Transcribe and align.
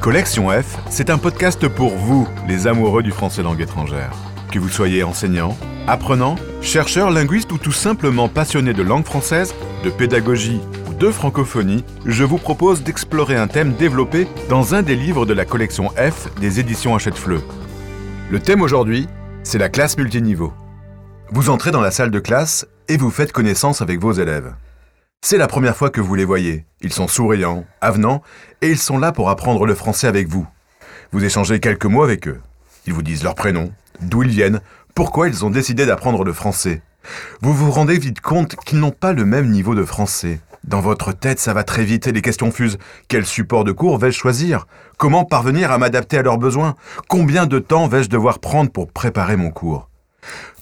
Collection 0.00 0.48
F, 0.48 0.78
c'est 0.88 1.10
un 1.10 1.18
podcast 1.18 1.68
pour 1.68 1.90
vous, 1.90 2.26
les 2.48 2.66
amoureux 2.66 3.02
du 3.02 3.10
français 3.10 3.42
langue 3.42 3.60
étrangère. 3.60 4.10
Que 4.50 4.58
vous 4.58 4.70
soyez 4.70 5.02
enseignant, 5.02 5.54
apprenant, 5.86 6.36
chercheur, 6.62 7.10
linguiste 7.10 7.52
ou 7.52 7.58
tout 7.58 7.70
simplement 7.70 8.26
passionné 8.26 8.72
de 8.72 8.82
langue 8.82 9.04
française, 9.04 9.54
de 9.84 9.90
pédagogie 9.90 10.58
ou 10.88 10.94
de 10.94 11.10
francophonie, 11.10 11.84
je 12.06 12.24
vous 12.24 12.38
propose 12.38 12.82
d'explorer 12.82 13.36
un 13.36 13.46
thème 13.46 13.74
développé 13.74 14.26
dans 14.48 14.74
un 14.74 14.80
des 14.80 14.96
livres 14.96 15.26
de 15.26 15.34
la 15.34 15.44
collection 15.44 15.90
F 15.90 16.34
des 16.40 16.60
éditions 16.60 16.94
Hachette-Fleu. 16.94 17.42
Le 18.30 18.40
thème 18.40 18.62
aujourd'hui, 18.62 19.06
c'est 19.42 19.58
la 19.58 19.68
classe 19.68 19.98
multiniveau. 19.98 20.54
Vous 21.30 21.50
entrez 21.50 21.72
dans 21.72 21.82
la 21.82 21.90
salle 21.90 22.10
de 22.10 22.20
classe 22.20 22.66
et 22.88 22.96
vous 22.96 23.10
faites 23.10 23.32
connaissance 23.32 23.82
avec 23.82 24.00
vos 24.00 24.12
élèves. 24.12 24.54
C'est 25.22 25.36
la 25.36 25.48
première 25.48 25.76
fois 25.76 25.90
que 25.90 26.00
vous 26.00 26.14
les 26.14 26.24
voyez. 26.24 26.64
Ils 26.80 26.94
sont 26.94 27.06
souriants, 27.06 27.66
avenants, 27.82 28.22
et 28.62 28.70
ils 28.70 28.78
sont 28.78 28.98
là 28.98 29.12
pour 29.12 29.28
apprendre 29.28 29.66
le 29.66 29.74
français 29.74 30.06
avec 30.06 30.28
vous. 30.28 30.48
Vous 31.12 31.22
échangez 31.22 31.60
quelques 31.60 31.84
mots 31.84 32.02
avec 32.02 32.26
eux. 32.26 32.40
Ils 32.86 32.94
vous 32.94 33.02
disent 33.02 33.22
leur 33.22 33.34
prénom, 33.34 33.70
d'où 34.00 34.22
ils 34.22 34.30
viennent, 34.30 34.62
pourquoi 34.94 35.28
ils 35.28 35.44
ont 35.44 35.50
décidé 35.50 35.84
d'apprendre 35.84 36.24
le 36.24 36.32
français. 36.32 36.80
Vous 37.42 37.52
vous 37.52 37.70
rendez 37.70 37.98
vite 37.98 38.22
compte 38.22 38.56
qu'ils 38.64 38.80
n'ont 38.80 38.92
pas 38.92 39.12
le 39.12 39.26
même 39.26 39.50
niveau 39.50 39.74
de 39.74 39.84
français. 39.84 40.40
Dans 40.64 40.80
votre 40.80 41.12
tête, 41.12 41.38
ça 41.38 41.52
va 41.52 41.64
très 41.64 41.84
vite 41.84 42.06
et 42.06 42.12
les 42.12 42.22
questions 42.22 42.50
fusent. 42.50 42.78
Quel 43.08 43.26
support 43.26 43.64
de 43.64 43.72
cours 43.72 43.98
vais-je 43.98 44.18
choisir? 44.18 44.66
Comment 44.96 45.26
parvenir 45.26 45.70
à 45.70 45.76
m'adapter 45.76 46.16
à 46.16 46.22
leurs 46.22 46.38
besoins? 46.38 46.76
Combien 47.08 47.46
de 47.46 47.58
temps 47.58 47.88
vais-je 47.88 48.08
devoir 48.08 48.38
prendre 48.38 48.70
pour 48.70 48.90
préparer 48.90 49.36
mon 49.36 49.50
cours? 49.50 49.90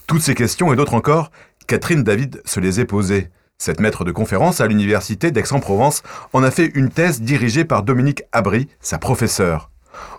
Toutes 0.09 0.23
ces 0.23 0.35
questions 0.35 0.73
et 0.73 0.77
d'autres 0.77 0.95
encore, 0.95 1.31
Catherine 1.69 2.03
David 2.03 2.43
se 2.45 2.59
les 2.59 2.81
est 2.81 2.87
posées. 2.87 3.31
Cette 3.61 3.81
maître 3.81 4.05
de 4.05 4.13
conférence 4.13 4.61
à 4.61 4.69
l'université 4.69 5.33
d'Aix-en-Provence 5.33 6.05
en 6.33 6.45
a 6.45 6.51
fait 6.53 6.71
une 6.77 6.91
thèse 6.91 7.21
dirigée 7.21 7.65
par 7.65 7.83
Dominique 7.83 8.23
Abry, 8.31 8.69
sa 8.81 8.99
professeure. 8.99 9.73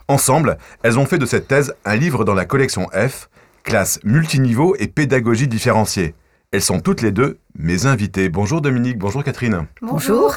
Ensemble, 0.10 0.58
elles 0.84 1.00
ont 1.00 1.06
fait 1.06 1.18
de 1.18 1.26
cette 1.26 1.48
thèse 1.48 1.74
un 1.86 1.96
livre 1.96 2.26
dans 2.26 2.34
la 2.34 2.44
collection 2.44 2.88
F, 2.90 3.30
classe 3.64 4.02
multiniveau 4.04 4.76
et 4.78 4.88
pédagogie 4.88 5.48
différenciée. 5.48 6.16
Elles 6.52 6.62
sont 6.62 6.82
toutes 6.82 7.02
les 7.02 7.14
deux 7.14 7.40
mes 7.58 7.86
invitées. 7.86 8.28
Bonjour 8.28 8.60
Dominique, 8.60 9.00
bonjour 9.00 9.24
Catherine. 9.24 9.68
Bonjour. 9.82 10.36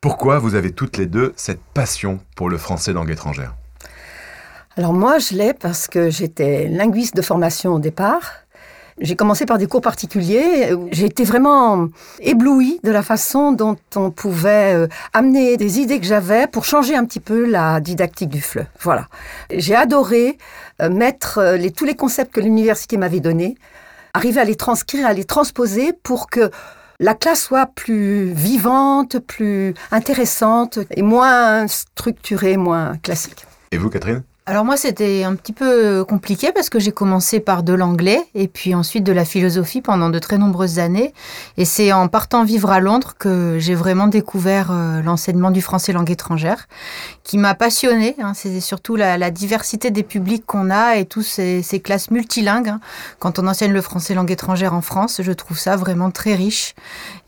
Pourquoi 0.00 0.38
vous 0.38 0.54
avez 0.54 0.72
toutes 0.72 0.96
les 0.96 1.06
deux 1.06 1.34
cette 1.36 1.60
passion 1.74 2.20
pour 2.36 2.48
le 2.48 2.56
français 2.56 2.94
langue 2.94 3.10
étrangère? 3.10 3.54
Alors 4.78 4.94
moi, 4.94 5.18
je 5.18 5.34
l'ai 5.34 5.52
parce 5.52 5.88
que 5.88 6.08
j'étais 6.08 6.68
linguiste 6.68 7.14
de 7.14 7.22
formation 7.22 7.74
au 7.74 7.80
départ. 7.80 8.22
J'ai 9.00 9.16
commencé 9.16 9.46
par 9.46 9.56
des 9.56 9.66
cours 9.66 9.80
particuliers. 9.80 10.74
J'ai 10.92 11.06
été 11.06 11.24
vraiment 11.24 11.88
éblouie 12.20 12.80
de 12.84 12.90
la 12.90 13.02
façon 13.02 13.52
dont 13.52 13.76
on 13.96 14.10
pouvait 14.10 14.74
euh, 14.74 14.88
amener 15.14 15.56
des 15.56 15.80
idées 15.80 15.98
que 15.98 16.06
j'avais 16.06 16.46
pour 16.46 16.66
changer 16.66 16.94
un 16.94 17.06
petit 17.06 17.20
peu 17.20 17.46
la 17.46 17.80
didactique 17.80 18.28
du 18.28 18.42
FLE. 18.42 18.66
Voilà. 18.80 19.08
J'ai 19.50 19.74
adoré 19.74 20.36
euh, 20.82 20.90
mettre 20.90 21.38
euh, 21.38 21.56
les, 21.56 21.70
tous 21.70 21.86
les 21.86 21.94
concepts 21.94 22.34
que 22.34 22.40
l'université 22.40 22.98
m'avait 22.98 23.20
donnés, 23.20 23.56
arriver 24.12 24.40
à 24.40 24.44
les 24.44 24.56
transcrire, 24.56 25.06
à 25.06 25.14
les 25.14 25.24
transposer 25.24 25.94
pour 25.94 26.28
que 26.28 26.50
la 26.98 27.14
classe 27.14 27.42
soit 27.42 27.66
plus 27.74 28.26
vivante, 28.34 29.18
plus 29.20 29.72
intéressante 29.92 30.78
et 30.90 31.02
moins 31.02 31.66
structurée, 31.68 32.58
moins 32.58 32.98
classique. 32.98 33.46
Et 33.72 33.78
vous, 33.78 33.88
Catherine? 33.88 34.22
Alors 34.46 34.64
moi, 34.64 34.76
c'était 34.76 35.22
un 35.22 35.36
petit 35.36 35.52
peu 35.52 36.04
compliqué 36.04 36.50
parce 36.50 36.70
que 36.70 36.80
j'ai 36.80 36.92
commencé 36.92 37.40
par 37.40 37.62
de 37.62 37.72
l'anglais 37.72 38.20
et 38.34 38.48
puis 38.48 38.74
ensuite 38.74 39.04
de 39.04 39.12
la 39.12 39.24
philosophie 39.24 39.82
pendant 39.82 40.08
de 40.10 40.18
très 40.18 40.38
nombreuses 40.38 40.78
années. 40.78 41.12
Et 41.56 41.64
c'est 41.64 41.92
en 41.92 42.08
partant 42.08 42.42
vivre 42.42 42.70
à 42.70 42.80
Londres 42.80 43.14
que 43.18 43.58
j'ai 43.60 43.74
vraiment 43.74 44.06
découvert 44.08 44.70
euh, 44.72 45.02
l'enseignement 45.02 45.50
du 45.50 45.60
français 45.60 45.92
langue 45.92 46.10
étrangère, 46.10 46.66
qui 47.22 47.38
m'a 47.38 47.54
passionné. 47.54 48.16
Hein. 48.18 48.32
C'est 48.34 48.60
surtout 48.60 48.96
la, 48.96 49.30
diversité 49.30 49.90
des 49.90 50.02
publics 50.02 50.44
qu'on 50.46 50.70
a 50.70 50.96
et 50.96 51.04
tous 51.04 51.22
ces, 51.22 51.62
classes 51.84 52.10
multilingues. 52.10 52.70
Hein. 52.70 52.80
Quand 53.20 53.38
on 53.38 53.46
enseigne 53.46 53.72
le 53.72 53.82
français 53.82 54.14
langue 54.14 54.32
étrangère 54.32 54.74
en 54.74 54.80
France, 54.80 55.20
je 55.22 55.32
trouve 55.32 55.58
ça 55.58 55.76
vraiment 55.76 56.10
très 56.10 56.34
riche. 56.34 56.74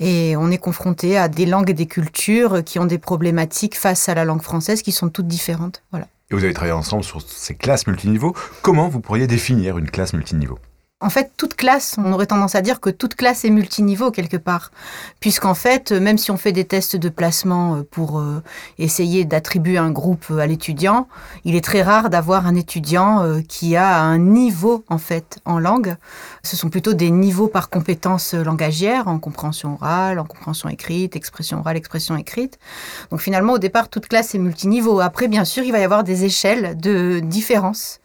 Et 0.01 0.35
on 0.37 0.51
est 0.51 0.59
confronté 0.59 1.19
à 1.19 1.29
des 1.29 1.47
langues 1.47 1.71
et 1.71 1.75
des 1.75 1.87
cultures 1.87 2.65
qui 2.65 2.81
ont 2.81 2.87
des 2.87 2.99
problématiques 2.99 3.77
face 3.77 4.09
à 4.09 4.15
la 4.15 4.25
langue 4.25 4.43
française 4.43 4.83
qui 4.83 4.91
sont 4.93 5.11
toutes 5.11 5.29
différentes. 5.29 5.83
Voilà 5.93 6.07
et 6.33 6.35
vous 6.35 6.45
avez 6.45 6.55
travaillé 6.55 6.73
ensemble 6.73 7.05
sur 7.05 7.21
ces 7.23 7.55
classes 7.55 7.87
multiniveaux. 7.87 8.35
Comment 8.63 8.89
vous 8.89 9.01
pourriez 9.01 9.27
définir 9.27 9.79
une 9.79 9.91
classe 9.91 10.15
multiniveau? 10.15 10.59
En 11.03 11.11
fait, 11.11 11.33
toute 11.37 11.55
classe, 11.55 11.97
on 11.99 12.13
aurait 12.13 12.27
tendance 12.27 12.55
à 12.55 12.63
dire 12.63 12.81
que 12.81 12.89
toute 12.89 13.17
classe 13.17 13.45
est 13.45 13.51
multiniveau 13.51 14.13
quelque 14.13 14.37
part. 14.37 14.71
Puisqu'en 15.19 15.55
fait, 15.55 15.91
même 15.91 16.17
si 16.17 16.31
on 16.31 16.37
fait 16.37 16.53
des 16.53 16.65
tests 16.65 16.95
de 16.95 17.09
placement 17.09 17.77
euh, 17.77 17.83
pour 17.91 18.21
euh, 18.21 18.41
essayer 18.79 19.25
d'attribuer 19.25 19.79
un 19.79 19.91
groupe 19.91 20.31
à 20.31 20.47
l'étudiant, 20.47 21.09
il 21.45 21.57
est 21.57 21.65
très 21.65 21.83
rare 21.83 22.09
d'avoir 22.09 22.47
un 22.47 22.55
étudiant 22.55 23.25
euh, 23.25 23.41
qui 23.47 23.75
a 23.75 24.01
un 24.01 24.19
niveau, 24.19 24.85
en 24.89 24.99
fait, 24.99 25.41
en 25.45 25.59
langue. 25.59 25.97
Ce 26.45 26.57
sont 26.57 26.71
plutôt 26.71 26.95
des 26.95 27.11
niveaux 27.11 27.49
par 27.49 27.69
compétences 27.69 28.35
langagières, 28.35 29.09
en 29.09 29.19
compréhension 29.19 29.75
orale, 29.75 30.21
en 30.21 30.25
compréhension 30.25 30.69
écrite, 30.69 31.17
expression 31.17 31.59
orale, 31.59 31.77
expression 31.77 32.17
écrite. 32.17 32.61
Donc 33.11 33.21
finalement, 33.21 33.55
au 33.55 33.59
départ, 33.59 33.89
toute 33.89 34.07
classe 34.07 34.37
est 34.37 34.39
multiniveau. 34.39 35.01
Après, 35.01 35.27
bien 35.27 35.45
sûr, 35.45 35.65
il 35.65 35.73
va 35.73 35.81
y 35.81 35.85
avoir 35.85 36.05
des 36.05 36.25
échelles 36.25 36.77
de 36.79 37.19
différence. 37.19 37.99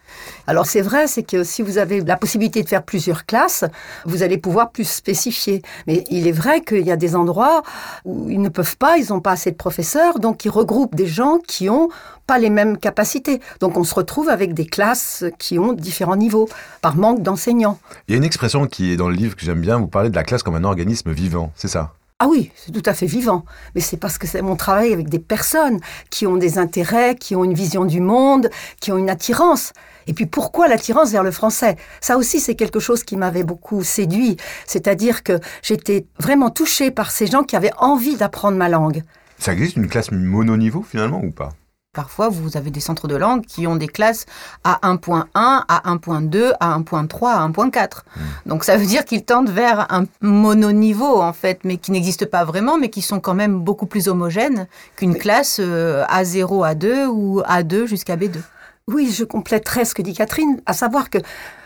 Alors 0.47 0.65
c'est 0.65 0.81
vrai, 0.81 1.07
c'est 1.07 1.23
que 1.23 1.43
si 1.43 1.61
vous 1.61 1.77
avez 1.77 2.01
la 2.01 2.17
possibilité 2.17 2.63
de 2.63 2.69
faire 2.69 2.83
plusieurs 2.83 3.25
classes, 3.25 3.65
vous 4.05 4.23
allez 4.23 4.37
pouvoir 4.37 4.71
plus 4.71 4.87
spécifier. 4.87 5.61
Mais 5.87 6.03
il 6.09 6.27
est 6.27 6.31
vrai 6.31 6.61
qu'il 6.61 6.85
y 6.85 6.91
a 6.91 6.95
des 6.95 7.15
endroits 7.15 7.63
où 8.05 8.29
ils 8.29 8.41
ne 8.41 8.49
peuvent 8.49 8.77
pas, 8.77 8.97
ils 8.97 9.09
n'ont 9.09 9.21
pas 9.21 9.31
assez 9.31 9.51
de 9.51 9.55
professeurs, 9.55 10.19
donc 10.19 10.45
ils 10.45 10.49
regroupent 10.49 10.95
des 10.95 11.07
gens 11.07 11.39
qui 11.45 11.69
ont 11.69 11.89
pas 12.25 12.39
les 12.39 12.49
mêmes 12.49 12.77
capacités. 12.77 13.41
Donc 13.59 13.77
on 13.77 13.83
se 13.83 13.95
retrouve 13.95 14.29
avec 14.29 14.53
des 14.53 14.65
classes 14.65 15.23
qui 15.39 15.59
ont 15.59 15.73
différents 15.73 16.17
niveaux, 16.17 16.49
par 16.81 16.95
manque 16.95 17.21
d'enseignants. 17.21 17.79
Il 18.07 18.11
y 18.11 18.15
a 18.15 18.17
une 18.17 18.23
expression 18.23 18.67
qui 18.67 18.91
est 18.91 18.97
dans 18.97 19.09
le 19.09 19.15
livre 19.15 19.35
que 19.35 19.45
j'aime 19.45 19.61
bien, 19.61 19.77
vous 19.77 19.87
parlez 19.87 20.09
de 20.09 20.15
la 20.15 20.23
classe 20.23 20.43
comme 20.43 20.55
un 20.55 20.63
organisme 20.63 21.11
vivant, 21.11 21.51
c'est 21.55 21.67
ça? 21.67 21.93
Ah 22.19 22.27
oui, 22.27 22.51
c'est 22.55 22.71
tout 22.71 22.81
à 22.89 22.95
fait 22.95 23.05
vivant. 23.05 23.45
Mais 23.75 23.81
c'est 23.81 23.97
parce 23.97 24.17
que 24.17 24.25
c'est 24.25 24.41
mon 24.41 24.55
travail 24.55 24.91
avec 24.91 25.07
des 25.07 25.19
personnes 25.19 25.79
qui 26.09 26.25
ont 26.25 26.35
des 26.35 26.57
intérêts, 26.57 27.15
qui 27.15 27.35
ont 27.35 27.43
une 27.43 27.53
vision 27.53 27.85
du 27.85 28.01
monde, 28.01 28.49
qui 28.81 28.91
ont 28.91 28.97
une 28.97 29.11
attirance. 29.11 29.71
Et 30.07 30.13
puis 30.13 30.25
pourquoi 30.25 30.67
l'attirance 30.67 31.11
vers 31.11 31.23
le 31.23 31.31
français? 31.31 31.75
Ça 32.01 32.17
aussi, 32.17 32.39
c'est 32.39 32.55
quelque 32.55 32.79
chose 32.79 33.03
qui 33.03 33.17
m'avait 33.17 33.43
beaucoup 33.43 33.83
séduit. 33.83 34.37
C'est-à-dire 34.65 35.23
que 35.23 35.39
j'étais 35.61 36.05
vraiment 36.19 36.49
touchée 36.49 36.91
par 36.91 37.11
ces 37.11 37.27
gens 37.27 37.43
qui 37.43 37.55
avaient 37.55 37.73
envie 37.77 38.15
d'apprendre 38.15 38.57
ma 38.57 38.69
langue. 38.69 39.03
Ça 39.37 39.53
existe 39.53 39.77
une 39.77 39.87
classe 39.87 40.11
mononiveau 40.11 40.81
finalement 40.81 41.21
ou 41.23 41.31
pas? 41.31 41.49
Parfois, 41.93 42.29
vous 42.29 42.57
avez 42.57 42.69
des 42.69 42.79
centres 42.79 43.07
de 43.07 43.15
langue 43.15 43.43
qui 43.43 43.65
ont 43.65 43.75
des 43.75 43.87
classes 43.87 44.27
à 44.63 44.79
1.1, 44.83 45.25
à 45.33 45.95
1.2, 45.95 46.53
à 46.59 46.77
1.3, 46.77 47.27
à 47.27 47.47
1.4. 47.47 47.71
Hmm. 48.15 48.21
Donc 48.45 48.63
ça 48.65 48.77
veut 48.77 48.85
dire 48.85 49.03
qu'ils 49.03 49.25
tendent 49.25 49.49
vers 49.49 49.91
un 49.91 50.05
mononiveau, 50.21 51.19
en 51.19 51.33
fait, 51.33 51.61
mais 51.63 51.77
qui 51.77 51.91
n'existe 51.91 52.27
pas 52.27 52.45
vraiment, 52.45 52.77
mais 52.77 52.91
qui 52.91 53.01
sont 53.01 53.19
quand 53.19 53.33
même 53.33 53.61
beaucoup 53.61 53.87
plus 53.87 54.09
homogènes 54.09 54.67
qu'une 54.95 55.17
classe 55.17 55.59
euh, 55.59 56.05
A0, 56.05 56.71
A2 56.71 57.07
ou 57.07 57.41
A2 57.41 57.87
jusqu'à 57.87 58.15
B2. 58.15 58.41
Oui, 58.89 59.11
je 59.11 59.25
compléterai 59.25 59.83
ce 59.83 59.93
que 59.93 60.01
dit 60.01 60.13
Catherine, 60.13 60.61
à 60.65 60.71
savoir 60.71 61.09
que 61.09 61.17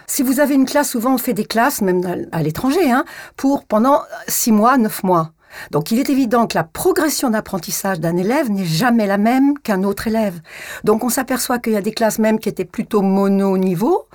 si 0.08 0.24
vous 0.24 0.40
avez 0.40 0.56
une 0.56 0.66
classe, 0.66 0.90
souvent 0.90 1.14
on 1.14 1.18
fait 1.20 1.36
des 1.36 1.46
classes, 1.46 1.84
même 1.84 2.28
à 2.32 2.42
l'étranger, 2.42 2.92
hein, 2.92 3.06
pour 3.38 3.64
pendant 3.66 4.02
six 4.28 4.52
mois, 4.52 4.76
neuf 4.80 5.04
mois. 5.04 5.32
Donc 5.70 5.92
il 5.92 6.00
est 6.00 6.10
évident 6.10 6.48
que 6.48 6.58
la 6.58 6.64
progression 6.64 7.30
d'apprentissage 7.30 8.00
d'un 8.00 8.18
élève 8.18 8.50
n'est 8.50 8.66
jamais 8.66 9.06
la 9.06 9.20
même 9.20 9.56
qu'un 9.60 9.84
autre 9.84 10.08
élève. 10.08 10.42
Donc 10.84 11.04
on 11.04 11.10
s'aperçoit 11.10 11.60
qu'il 11.60 11.74
y 11.74 11.78
a 11.78 11.82
des 11.82 11.92
classes 11.94 12.18
même 12.18 12.40
qui 12.40 12.50
étaient 12.50 12.66
plutôt 12.66 13.04
mono-niveau, 13.04 14.08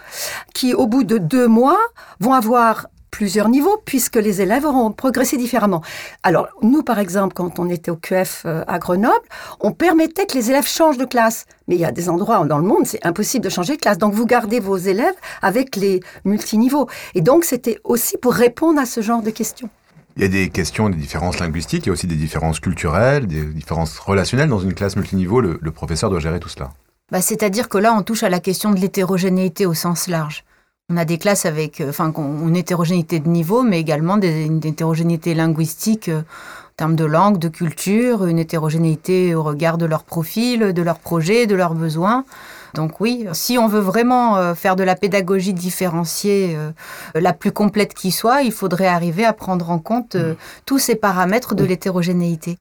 qui 0.52 0.74
au 0.74 0.88
bout 0.88 1.04
de 1.04 1.18
deux 1.18 1.46
mois 1.46 1.78
vont 2.18 2.32
avoir 2.32 2.88
plusieurs 3.16 3.48
niveaux 3.48 3.80
puisque 3.86 4.16
les 4.16 4.42
élèves 4.42 4.66
auront 4.66 4.92
progressé 4.92 5.38
différemment. 5.38 5.80
Alors 6.22 6.48
nous 6.60 6.82
par 6.82 6.98
exemple 6.98 7.32
quand 7.34 7.58
on 7.58 7.70
était 7.70 7.90
au 7.90 7.96
QF 7.96 8.42
euh, 8.44 8.62
à 8.68 8.78
Grenoble, 8.78 9.26
on 9.60 9.72
permettait 9.72 10.26
que 10.26 10.34
les 10.34 10.50
élèves 10.50 10.66
changent 10.66 10.98
de 10.98 11.06
classe. 11.06 11.46
Mais 11.66 11.76
il 11.76 11.80
y 11.80 11.86
a 11.86 11.92
des 11.92 12.10
endroits 12.10 12.44
dans 12.44 12.58
le 12.58 12.66
monde, 12.66 12.84
c'est 12.84 13.04
impossible 13.06 13.42
de 13.42 13.48
changer 13.48 13.76
de 13.76 13.80
classe. 13.80 13.96
Donc 13.96 14.12
vous 14.12 14.26
gardez 14.26 14.60
vos 14.60 14.76
élèves 14.76 15.14
avec 15.40 15.76
les 15.76 16.00
multiniveaux. 16.26 16.88
Et 17.14 17.22
donc 17.22 17.44
c'était 17.44 17.78
aussi 17.84 18.18
pour 18.18 18.34
répondre 18.34 18.78
à 18.78 18.84
ce 18.84 19.00
genre 19.00 19.22
de 19.22 19.30
questions. 19.30 19.70
Il 20.16 20.22
y 20.22 20.26
a 20.26 20.28
des 20.28 20.50
questions, 20.50 20.90
des 20.90 20.98
différences 20.98 21.38
linguistiques, 21.40 21.86
il 21.86 21.88
y 21.88 21.90
a 21.90 21.92
aussi 21.94 22.06
des 22.06 22.16
différences 22.16 22.60
culturelles, 22.60 23.26
des 23.26 23.44
différences 23.46 23.98
relationnelles. 23.98 24.50
Dans 24.50 24.60
une 24.60 24.74
classe 24.74 24.96
multiniveau, 24.96 25.40
le, 25.40 25.70
professeur 25.70 26.10
doit 26.10 26.20
gérer 26.20 26.38
tout 26.38 26.50
cela. 26.50 26.70
Bah, 27.10 27.22
C'est-à-dire 27.22 27.70
que 27.70 27.78
là, 27.78 27.94
on 27.94 28.02
touche 28.02 28.24
à 28.24 28.28
la 28.28 28.40
question 28.40 28.72
de 28.72 28.78
l'hétérogénéité 28.78 29.64
au 29.64 29.74
sens 29.74 30.06
large. 30.06 30.44
On 30.88 30.96
a 30.96 31.04
des 31.04 31.18
classes 31.18 31.46
avec 31.46 31.80
euh, 31.80 31.90
enfin, 31.90 32.12
une 32.16 32.56
hétérogénéité 32.56 33.18
de 33.18 33.28
niveau, 33.28 33.62
mais 33.62 33.80
également 33.80 34.16
des, 34.16 34.44
une 34.44 34.64
hétérogénéité 34.64 35.34
linguistique 35.34 36.08
euh, 36.08 36.20
en 36.20 36.76
termes 36.76 36.96
de 36.96 37.04
langue, 37.04 37.38
de 37.38 37.48
culture, 37.48 38.26
une 38.26 38.38
hétérogénéité 38.38 39.34
au 39.34 39.42
regard 39.42 39.78
de 39.78 39.86
leur 39.86 40.04
profil, 40.04 40.74
de 40.74 40.82
leurs 40.82 40.98
projets, 40.98 41.46
de 41.46 41.54
leurs 41.54 41.74
besoins. 41.74 42.24
Donc 42.76 43.00
oui, 43.00 43.26
si 43.32 43.56
on 43.56 43.66
veut 43.66 43.80
vraiment 43.80 44.36
euh, 44.36 44.54
faire 44.54 44.76
de 44.76 44.84
la 44.84 44.94
pédagogie 44.94 45.54
différenciée 45.54 46.54
euh, 46.54 46.70
la 47.14 47.32
plus 47.32 47.50
complète 47.50 47.94
qui 47.94 48.12
soit, 48.12 48.42
il 48.42 48.52
faudrait 48.52 48.86
arriver 48.86 49.24
à 49.24 49.32
prendre 49.32 49.70
en 49.70 49.78
compte 49.78 50.14
euh, 50.14 50.34
mm. 50.34 50.36
tous 50.66 50.78
ces 50.78 50.94
paramètres 50.94 51.54
de 51.54 51.64
l'hétérogénéité. 51.64 52.58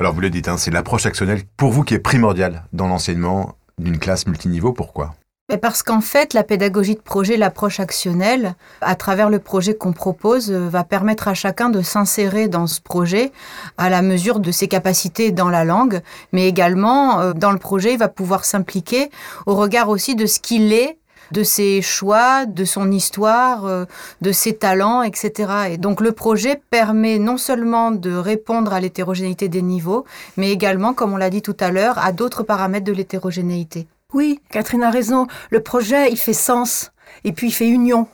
Alors 0.00 0.14
vous 0.14 0.22
le 0.22 0.30
dites, 0.30 0.48
hein, 0.48 0.56
c'est 0.56 0.70
l'approche 0.70 1.04
actionnelle 1.04 1.42
pour 1.58 1.72
vous 1.72 1.82
qui 1.82 1.92
est 1.92 1.98
primordiale 1.98 2.64
dans 2.72 2.88
l'enseignement 2.88 3.56
d'une 3.76 3.98
classe 3.98 4.26
multiniveau. 4.26 4.72
Pourquoi? 4.72 5.14
Parce 5.60 5.82
qu'en 5.82 6.00
fait, 6.00 6.32
la 6.32 6.42
pédagogie 6.42 6.94
de 6.94 7.00
projet, 7.00 7.36
l'approche 7.36 7.80
actionnelle, 7.80 8.54
à 8.80 8.94
travers 8.94 9.28
le 9.28 9.40
projet 9.40 9.74
qu'on 9.74 9.92
propose, 9.92 10.50
euh, 10.50 10.68
va 10.70 10.84
permettre 10.84 11.28
à 11.28 11.34
chacun 11.34 11.68
de 11.68 11.82
s'insérer 11.82 12.48
dans 12.48 12.66
ce 12.66 12.80
projet 12.80 13.30
à 13.76 13.90
la 13.90 14.00
mesure 14.00 14.40
de 14.40 14.52
ses 14.52 14.68
capacités 14.68 15.32
dans 15.32 15.50
la 15.50 15.64
langue, 15.64 16.00
mais 16.32 16.48
également 16.48 17.20
euh, 17.20 17.32
dans 17.34 17.52
le 17.52 17.58
projet, 17.58 17.92
il 17.92 17.98
va 17.98 18.08
pouvoir 18.08 18.46
s'impliquer 18.46 19.10
au 19.44 19.54
regard 19.54 19.90
aussi 19.90 20.14
de 20.14 20.24
ce 20.24 20.40
qu'il 20.40 20.72
est 20.72 20.99
de 21.32 21.42
ses 21.42 21.82
choix, 21.82 22.46
de 22.46 22.64
son 22.64 22.90
histoire, 22.90 23.66
euh, 23.66 23.84
de 24.20 24.32
ses 24.32 24.56
talents, 24.56 25.02
etc. 25.02 25.52
Et 25.70 25.78
donc 25.78 26.00
le 26.00 26.12
projet 26.12 26.60
permet 26.70 27.18
non 27.18 27.36
seulement 27.36 27.90
de 27.90 28.14
répondre 28.14 28.72
à 28.72 28.80
l'hétérogénéité 28.80 29.48
des 29.48 29.62
niveaux, 29.62 30.04
mais 30.36 30.50
également, 30.50 30.94
comme 30.94 31.12
on 31.12 31.16
l'a 31.16 31.30
dit 31.30 31.42
tout 31.42 31.56
à 31.60 31.70
l'heure, 31.70 31.98
à 31.98 32.12
d'autres 32.12 32.42
paramètres 32.42 32.86
de 32.86 32.92
l'hétérogénéité. 32.92 33.86
Oui, 34.12 34.40
Catherine 34.50 34.82
a 34.82 34.90
raison. 34.90 35.26
Le 35.50 35.60
projet, 35.60 36.10
il 36.10 36.16
fait 36.16 36.32
sens 36.32 36.90
et 37.24 37.32
puis 37.32 37.48
il 37.48 37.52
fait 37.52 37.68
union. 37.68 38.08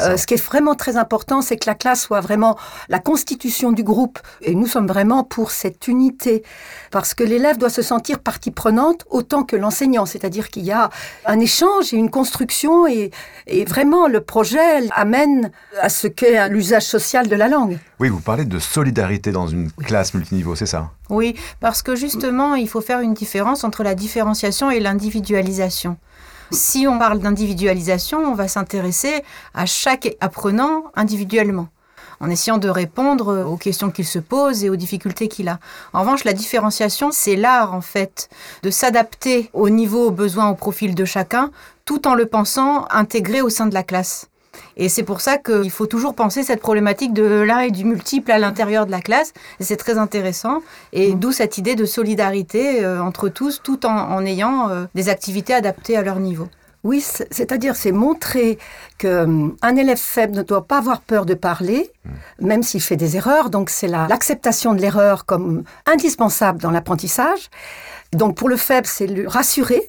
Euh, 0.00 0.16
ce 0.16 0.26
qui 0.26 0.34
est 0.34 0.42
vraiment 0.42 0.74
très 0.74 0.96
important, 0.96 1.42
c'est 1.42 1.56
que 1.56 1.68
la 1.68 1.74
classe 1.74 2.02
soit 2.02 2.20
vraiment 2.20 2.56
la 2.88 2.98
constitution 2.98 3.72
du 3.72 3.82
groupe. 3.82 4.18
Et 4.42 4.54
nous 4.54 4.66
sommes 4.66 4.86
vraiment 4.86 5.24
pour 5.24 5.50
cette 5.50 5.88
unité. 5.88 6.42
Parce 6.90 7.14
que 7.14 7.24
l'élève 7.24 7.58
doit 7.58 7.70
se 7.70 7.82
sentir 7.82 8.20
partie 8.20 8.50
prenante 8.50 9.04
autant 9.10 9.42
que 9.44 9.56
l'enseignant. 9.56 10.06
C'est-à-dire 10.06 10.48
qu'il 10.48 10.64
y 10.64 10.72
a 10.72 10.90
un 11.24 11.40
échange 11.40 11.92
et 11.92 11.96
une 11.96 12.10
construction. 12.10 12.86
Et, 12.86 13.10
et 13.46 13.64
vraiment, 13.64 14.06
le 14.08 14.20
projet 14.20 14.88
amène 14.90 15.50
à 15.80 15.88
ce 15.88 16.06
qu'est 16.06 16.48
l'usage 16.48 16.84
social 16.84 17.28
de 17.28 17.36
la 17.36 17.48
langue. 17.48 17.78
Oui, 17.98 18.08
vous 18.08 18.20
parlez 18.20 18.44
de 18.44 18.58
solidarité 18.58 19.32
dans 19.32 19.46
une 19.46 19.70
classe 19.72 20.14
multiniveau, 20.14 20.54
c'est 20.54 20.66
ça? 20.66 20.90
Oui, 21.08 21.34
parce 21.60 21.82
que 21.82 21.94
justement, 21.94 22.54
il 22.54 22.68
faut 22.68 22.80
faire 22.80 23.00
une 23.00 23.14
différence 23.14 23.64
entre 23.64 23.82
la 23.82 23.94
différenciation 23.94 24.70
et 24.70 24.80
l'individualisation. 24.80 25.96
Si 26.50 26.86
on 26.86 26.98
parle 26.98 27.18
d'individualisation, 27.18 28.18
on 28.18 28.34
va 28.34 28.48
s'intéresser 28.48 29.22
à 29.54 29.66
chaque 29.66 30.16
apprenant 30.20 30.84
individuellement 30.94 31.68
en 32.20 32.30
essayant 32.30 32.58
de 32.58 32.68
répondre 32.68 33.44
aux 33.46 33.56
questions 33.56 33.90
qu'il 33.90 34.06
se 34.06 34.18
pose 34.18 34.64
et 34.64 34.70
aux 34.70 34.76
difficultés 34.76 35.28
qu'il 35.28 35.48
a. 35.48 35.58
En 35.92 36.00
revanche, 36.00 36.24
la 36.24 36.32
différenciation, 36.32 37.10
c'est 37.12 37.36
l'art, 37.36 37.74
en 37.74 37.80
fait, 37.80 38.30
de 38.62 38.70
s'adapter 38.70 39.50
au 39.52 39.68
niveau, 39.68 40.06
aux 40.06 40.12
besoins, 40.12 40.48
au 40.48 40.54
profil 40.54 40.94
de 40.94 41.04
chacun, 41.04 41.50
tout 41.84 42.08
en 42.08 42.14
le 42.14 42.26
pensant 42.26 42.86
intégré 42.90 43.42
au 43.42 43.50
sein 43.50 43.66
de 43.66 43.74
la 43.74 43.82
classe. 43.82 44.28
Et 44.76 44.88
c'est 44.88 45.02
pour 45.02 45.20
ça 45.20 45.38
qu'il 45.38 45.70
faut 45.70 45.86
toujours 45.86 46.14
penser 46.14 46.42
cette 46.42 46.60
problématique 46.60 47.12
de 47.12 47.24
l'un 47.24 47.60
et 47.60 47.70
du 47.70 47.84
multiple 47.84 48.30
à 48.30 48.38
l'intérieur 48.38 48.86
de 48.86 48.90
la 48.90 49.00
classe. 49.00 49.32
Et 49.60 49.64
c'est 49.64 49.76
très 49.76 49.98
intéressant. 49.98 50.62
Et 50.92 51.14
mm. 51.14 51.18
d'où 51.18 51.32
cette 51.32 51.58
idée 51.58 51.74
de 51.74 51.84
solidarité 51.84 52.84
euh, 52.84 53.02
entre 53.02 53.28
tous, 53.28 53.60
tout 53.62 53.86
en, 53.86 54.24
ayant 54.24 54.68
euh, 54.68 54.84
des 54.94 55.08
activités 55.08 55.54
adaptées 55.54 55.96
à 55.96 56.02
leur 56.02 56.20
niveau. 56.20 56.48
Oui, 56.84 57.00
c'est-à-dire 57.00 57.74
c'est 57.74 57.90
montrer 57.90 58.58
qu'un 58.98 59.24
hum, 59.24 59.56
élève 59.76 59.98
faible 59.98 60.36
ne 60.36 60.42
doit 60.42 60.66
pas 60.66 60.78
avoir 60.78 61.00
peur 61.00 61.26
de 61.26 61.34
parler, 61.34 61.90
mm. 62.04 62.46
même 62.46 62.62
s'il 62.62 62.80
fait 62.80 62.96
des 62.96 63.16
erreurs. 63.16 63.50
Donc 63.50 63.70
c'est 63.70 63.88
l'acceptation 63.88 64.74
de 64.74 64.80
l'erreur 64.80 65.24
comme 65.26 65.64
indispensable 65.86 66.60
dans 66.60 66.70
l'apprentissage. 66.70 67.50
Donc 68.12 68.36
pour 68.36 68.48
le 68.48 68.56
faible, 68.56 68.86
c'est 68.86 69.06
le 69.06 69.26
rassurer, 69.26 69.88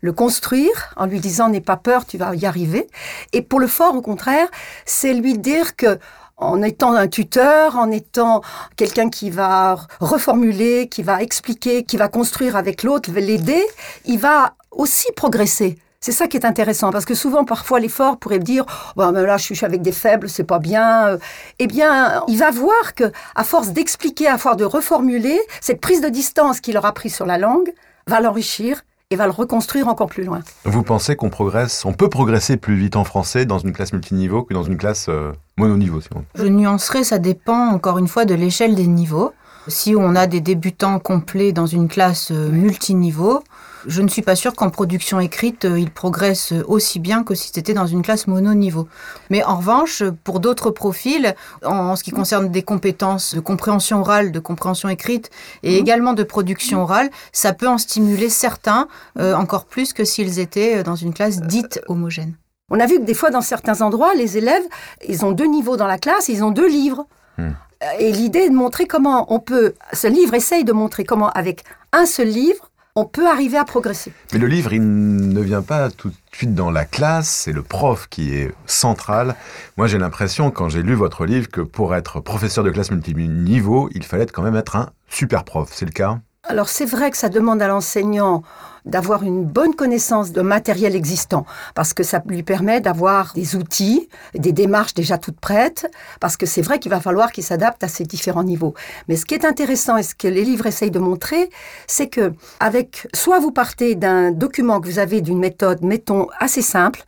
le 0.00 0.12
construire 0.12 0.92
en 0.96 1.06
lui 1.06 1.20
disant 1.20 1.48
n'aie 1.48 1.60
pas 1.60 1.76
peur, 1.76 2.06
tu 2.06 2.18
vas 2.18 2.34
y 2.34 2.46
arriver. 2.46 2.86
Et 3.32 3.42
pour 3.42 3.60
le 3.60 3.66
fort, 3.66 3.94
au 3.94 4.02
contraire, 4.02 4.48
c'est 4.84 5.14
lui 5.14 5.38
dire 5.38 5.76
que 5.76 5.98
en 6.36 6.62
étant 6.62 6.92
un 6.92 7.08
tuteur, 7.08 7.76
en 7.76 7.90
étant 7.90 8.42
quelqu'un 8.76 9.08
qui 9.08 9.30
va 9.30 9.78
reformuler, 10.00 10.88
qui 10.88 11.02
va 11.02 11.22
expliquer, 11.22 11.84
qui 11.84 11.96
va 11.96 12.08
construire 12.08 12.56
avec 12.56 12.82
l'autre, 12.82 13.10
l'aider, 13.10 13.64
il 14.04 14.18
va 14.18 14.54
aussi 14.70 15.10
progresser. 15.16 15.78
C'est 16.00 16.12
ça 16.12 16.28
qui 16.28 16.36
est 16.36 16.44
intéressant, 16.44 16.90
parce 16.90 17.06
que 17.06 17.14
souvent, 17.14 17.44
parfois, 17.44 17.80
l'effort 17.80 18.18
pourrait 18.18 18.38
dire 18.38 18.64
bon, 18.96 19.10
ben 19.12 19.24
là, 19.24 19.38
je 19.38 19.54
suis 19.54 19.64
avec 19.64 19.82
des 19.82 19.92
faibles, 19.92 20.28
c'est 20.28 20.44
pas 20.44 20.58
bien. 20.58 21.18
Eh 21.58 21.66
bien, 21.66 22.22
il 22.28 22.38
va 22.38 22.50
voir 22.50 22.94
que, 22.94 23.10
à 23.34 23.44
force 23.44 23.70
d'expliquer, 23.70 24.28
à 24.28 24.38
force 24.38 24.56
de 24.56 24.64
reformuler, 24.64 25.40
cette 25.60 25.80
prise 25.80 26.02
de 26.02 26.08
distance 26.08 26.60
qu'il 26.60 26.76
aura 26.76 26.92
prise 26.92 27.14
sur 27.14 27.26
la 27.26 27.38
langue 27.38 27.72
va 28.06 28.20
l'enrichir 28.20 28.82
et 29.10 29.16
va 29.16 29.26
le 29.26 29.32
reconstruire 29.32 29.86
encore 29.86 30.08
plus 30.08 30.24
loin. 30.24 30.40
Vous 30.64 30.82
pensez 30.82 31.14
qu'on 31.14 31.30
progresse, 31.30 31.84
on 31.84 31.92
peut 31.92 32.08
progresser 32.08 32.56
plus 32.56 32.74
vite 32.74 32.96
en 32.96 33.04
français 33.04 33.44
dans 33.44 33.58
une 33.58 33.72
classe 33.72 33.92
multiniveau 33.92 34.42
que 34.42 34.52
dans 34.52 34.64
une 34.64 34.76
classe 34.76 35.06
euh, 35.08 35.32
mononiveau 35.56 36.00
Je 36.34 36.46
nuancerai, 36.46 37.04
ça 37.04 37.18
dépend 37.18 37.68
encore 37.68 37.98
une 37.98 38.08
fois 38.08 38.24
de 38.24 38.34
l'échelle 38.34 38.74
des 38.74 38.88
niveaux. 38.88 39.32
Si 39.68 39.94
on 39.96 40.16
a 40.16 40.26
des 40.26 40.40
débutants 40.40 40.98
complets 40.98 41.52
dans 41.52 41.66
une 41.66 41.86
classe 41.86 42.32
euh, 42.32 42.50
multiniveau, 42.50 43.44
je 43.86 44.02
ne 44.02 44.08
suis 44.08 44.22
pas 44.22 44.36
sûre 44.36 44.54
qu'en 44.54 44.70
production 44.70 45.20
écrite, 45.20 45.64
euh, 45.64 45.78
il 45.78 45.90
progresse 45.90 46.52
aussi 46.66 46.98
bien 46.98 47.22
que 47.24 47.34
si 47.34 47.50
c'était 47.52 47.74
dans 47.74 47.86
une 47.86 48.02
classe 48.02 48.26
mononiveau. 48.26 48.88
Mais 49.30 49.44
en 49.44 49.56
revanche, 49.56 50.02
pour 50.24 50.40
d'autres 50.40 50.70
profils, 50.70 51.34
en, 51.64 51.96
ce 51.96 52.04
qui 52.04 52.10
concerne 52.10 52.50
des 52.50 52.62
compétences 52.62 53.34
de 53.34 53.40
compréhension 53.40 54.00
orale, 54.00 54.32
de 54.32 54.38
compréhension 54.38 54.88
écrite 54.88 55.30
et 55.62 55.72
mhm. 55.72 55.78
également 55.78 56.12
de 56.12 56.22
production 56.22 56.82
orale, 56.82 57.10
ça 57.32 57.52
peut 57.52 57.68
en 57.68 57.78
stimuler 57.78 58.28
certains 58.28 58.88
euh, 59.18 59.34
encore 59.34 59.66
plus 59.66 59.92
que 59.92 60.04
s'ils 60.04 60.38
étaient 60.38 60.82
dans 60.82 60.96
une 60.96 61.12
classe 61.12 61.40
dite 61.40 61.80
homogène. 61.88 62.34
On 62.70 62.80
a 62.80 62.86
vu 62.86 62.98
que 62.98 63.04
des 63.04 63.14
fois, 63.14 63.30
dans 63.30 63.42
certains 63.42 63.80
endroits, 63.80 64.14
les 64.14 64.38
élèves, 64.38 64.64
ils 65.08 65.24
ont 65.24 65.32
deux 65.32 65.46
niveaux 65.46 65.76
dans 65.76 65.86
la 65.86 65.98
classe, 65.98 66.28
ils 66.28 66.42
ont 66.42 66.50
deux 66.50 66.68
livres. 66.68 67.06
Hmm. 67.38 67.52
Et 68.00 68.10
l'idée 68.10 68.40
est 68.40 68.50
de 68.50 68.54
montrer 68.54 68.86
comment 68.86 69.32
on 69.32 69.38
peut, 69.38 69.74
ce 69.92 70.06
livre 70.06 70.34
essaye 70.34 70.64
de 70.64 70.72
montrer 70.72 71.04
comment, 71.04 71.30
avec 71.30 71.62
un 71.92 72.06
seul 72.06 72.28
livre, 72.28 72.70
on 72.96 73.04
peut 73.04 73.28
arriver 73.28 73.58
à 73.58 73.64
progresser. 73.64 74.12
Mais 74.32 74.38
le 74.38 74.46
livre, 74.46 74.72
il 74.72 74.82
ne 75.28 75.40
vient 75.40 75.62
pas 75.62 75.90
tout 75.90 76.08
de 76.08 76.14
suite 76.32 76.54
dans 76.54 76.70
la 76.70 76.86
classe, 76.86 77.28
c'est 77.28 77.52
le 77.52 77.62
prof 77.62 78.08
qui 78.08 78.34
est 78.34 78.52
central. 78.64 79.36
Moi, 79.76 79.86
j'ai 79.86 79.98
l'impression, 79.98 80.50
quand 80.50 80.70
j'ai 80.70 80.82
lu 80.82 80.94
votre 80.94 81.26
livre, 81.26 81.48
que 81.48 81.60
pour 81.60 81.94
être 81.94 82.20
professeur 82.20 82.64
de 82.64 82.70
classe 82.70 82.90
multiniveau, 82.90 83.90
il 83.94 84.02
fallait 84.02 84.26
quand 84.26 84.42
même 84.42 84.56
être 84.56 84.76
un 84.76 84.90
super 85.08 85.44
prof. 85.44 85.68
C'est 85.72 85.84
le 85.84 85.92
cas? 85.92 86.20
Alors 86.48 86.68
c'est 86.68 86.84
vrai 86.84 87.10
que 87.10 87.16
ça 87.16 87.28
demande 87.28 87.62
à 87.62 87.68
l'enseignant 87.68 88.42
d'avoir 88.84 89.24
une 89.24 89.44
bonne 89.44 89.74
connaissance 89.74 90.30
de 90.30 90.40
matériel 90.42 90.94
existant, 90.94 91.44
parce 91.74 91.92
que 91.92 92.04
ça 92.04 92.22
lui 92.26 92.44
permet 92.44 92.80
d'avoir 92.80 93.32
des 93.34 93.56
outils, 93.56 94.08
des 94.34 94.52
démarches 94.52 94.94
déjà 94.94 95.18
toutes 95.18 95.40
prêtes, 95.40 95.90
parce 96.20 96.36
que 96.36 96.46
c'est 96.46 96.62
vrai 96.62 96.78
qu'il 96.78 96.90
va 96.90 97.00
falloir 97.00 97.32
qu'il 97.32 97.42
s'adapte 97.42 97.82
à 97.82 97.88
ces 97.88 98.04
différents 98.04 98.44
niveaux. 98.44 98.74
Mais 99.08 99.16
ce 99.16 99.26
qui 99.26 99.34
est 99.34 99.44
intéressant 99.44 99.96
et 99.96 100.04
ce 100.04 100.14
que 100.14 100.28
les 100.28 100.44
livres 100.44 100.66
essayent 100.66 100.92
de 100.92 101.00
montrer, 101.00 101.50
c'est 101.88 102.06
que 102.06 102.32
avec 102.60 103.08
soit 103.12 103.40
vous 103.40 103.50
partez 103.50 103.96
d'un 103.96 104.30
document 104.30 104.80
que 104.80 104.88
vous 104.88 105.00
avez 105.00 105.20
d'une 105.20 105.40
méthode, 105.40 105.82
mettons, 105.82 106.28
assez 106.38 106.62
simple, 106.62 107.04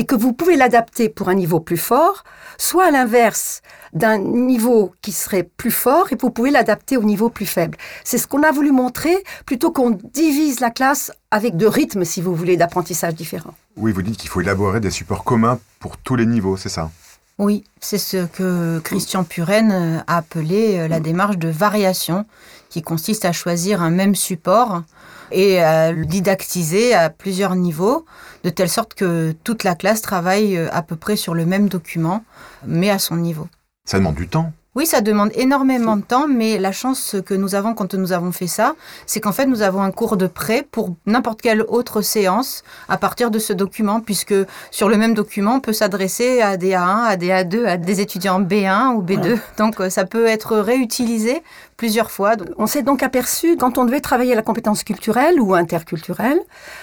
et 0.00 0.06
que 0.06 0.14
vous 0.14 0.32
pouvez 0.32 0.56
l'adapter 0.56 1.10
pour 1.10 1.28
un 1.28 1.34
niveau 1.34 1.60
plus 1.60 1.76
fort, 1.76 2.24
soit 2.56 2.86
à 2.86 2.90
l'inverse 2.90 3.60
d'un 3.92 4.16
niveau 4.16 4.94
qui 5.02 5.12
serait 5.12 5.42
plus 5.42 5.70
fort 5.70 6.06
et 6.10 6.16
vous 6.18 6.30
pouvez 6.30 6.50
l'adapter 6.50 6.96
au 6.96 7.02
niveau 7.02 7.28
plus 7.28 7.44
faible. 7.44 7.76
C'est 8.02 8.16
ce 8.16 8.26
qu'on 8.26 8.42
a 8.42 8.50
voulu 8.50 8.72
montrer 8.72 9.22
plutôt 9.44 9.70
qu'on 9.70 9.98
divise 10.14 10.60
la 10.60 10.70
classe 10.70 11.12
avec 11.30 11.58
deux 11.58 11.68
rythmes, 11.68 12.06
si 12.06 12.22
vous 12.22 12.34
voulez, 12.34 12.56
d'apprentissage 12.56 13.14
différents. 13.14 13.52
Oui, 13.76 13.92
vous 13.92 14.00
dites 14.00 14.16
qu'il 14.16 14.30
faut 14.30 14.40
élaborer 14.40 14.80
des 14.80 14.90
supports 14.90 15.22
communs 15.22 15.58
pour 15.80 15.98
tous 15.98 16.16
les 16.16 16.24
niveaux, 16.24 16.56
c'est 16.56 16.70
ça? 16.70 16.90
Oui, 17.36 17.64
c'est 17.78 17.98
ce 17.98 18.24
que 18.24 18.78
Christian 18.78 19.24
Puren 19.24 19.70
euh, 19.70 19.98
a 20.06 20.16
appelé 20.16 20.78
euh, 20.78 20.88
la 20.88 21.00
démarche 21.00 21.36
de 21.36 21.48
variation, 21.48 22.24
qui 22.70 22.80
consiste 22.80 23.26
à 23.26 23.32
choisir 23.32 23.82
un 23.82 23.90
même 23.90 24.14
support 24.14 24.82
et 25.32 25.60
à 25.60 25.92
le 25.92 26.04
didactiser 26.06 26.94
à 26.94 27.10
plusieurs 27.10 27.54
niveaux, 27.54 28.04
de 28.44 28.50
telle 28.50 28.68
sorte 28.68 28.94
que 28.94 29.32
toute 29.44 29.64
la 29.64 29.74
classe 29.74 30.02
travaille 30.02 30.56
euh, 30.56 30.68
à 30.72 30.82
peu 30.82 30.96
près 30.96 31.16
sur 31.16 31.34
le 31.34 31.46
même 31.46 31.68
document, 31.68 32.24
mais 32.66 32.90
à 32.90 32.98
son 32.98 33.16
niveau. 33.16 33.48
Ça 33.84 33.98
demande 33.98 34.14
du 34.16 34.28
temps. 34.28 34.52
Oui, 34.76 34.86
ça 34.86 35.00
demande 35.00 35.32
énormément 35.34 35.96
de 35.96 36.02
temps, 36.02 36.28
mais 36.28 36.56
la 36.56 36.70
chance 36.70 37.16
que 37.26 37.34
nous 37.34 37.56
avons 37.56 37.74
quand 37.74 37.94
nous 37.94 38.12
avons 38.12 38.30
fait 38.30 38.46
ça, 38.46 38.76
c'est 39.04 39.18
qu'en 39.18 39.32
fait, 39.32 39.46
nous 39.46 39.62
avons 39.62 39.82
un 39.82 39.90
cours 39.90 40.16
de 40.16 40.28
prêt 40.28 40.64
pour 40.70 40.94
n'importe 41.06 41.42
quelle 41.42 41.62
autre 41.62 42.02
séance 42.02 42.62
à 42.88 42.96
partir 42.96 43.32
de 43.32 43.40
ce 43.40 43.52
document, 43.52 43.98
puisque 43.98 44.34
sur 44.70 44.88
le 44.88 44.96
même 44.96 45.12
document, 45.12 45.56
on 45.56 45.60
peut 45.60 45.72
s'adresser 45.72 46.40
à 46.40 46.56
des 46.56 46.70
A1, 46.70 47.02
à 47.02 47.16
des 47.16 47.30
A2, 47.30 47.66
à 47.66 47.76
des 47.78 48.00
étudiants 48.00 48.40
B1 48.40 48.94
ou 48.94 49.02
B2. 49.02 49.40
Donc, 49.58 49.80
euh, 49.80 49.90
ça 49.90 50.04
peut 50.04 50.26
être 50.26 50.56
réutilisé 50.56 51.42
plusieurs 51.76 52.12
fois. 52.12 52.34
On 52.56 52.68
s'est 52.68 52.82
donc 52.82 53.02
aperçu, 53.02 53.56
quand 53.56 53.76
on 53.76 53.84
devait 53.84 53.98
travailler 53.98 54.36
la 54.36 54.42
compétence 54.42 54.84
culturelle 54.84 55.40
ou 55.40 55.54
interculturelle, 55.54 56.38